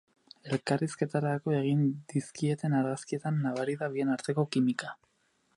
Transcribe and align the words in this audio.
Elkarrizketarako 0.55 1.53
egin 1.57 1.83
dizkieten 2.13 2.79
argazkietan 2.81 3.41
nabari 3.47 3.79
da 3.83 3.95
bien 3.99 4.17
arteko 4.19 4.51
kimika. 4.57 4.95